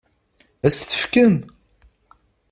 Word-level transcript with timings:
Ad 0.65 0.71
as-t-tefkem? 0.71 1.35